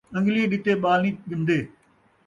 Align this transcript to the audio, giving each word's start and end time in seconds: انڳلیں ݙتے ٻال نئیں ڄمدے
انڳلیں 0.15 0.49
ݙتے 0.51 0.73
ٻال 0.83 0.99
نئیں 1.03 1.15
ڄمدے 1.29 1.59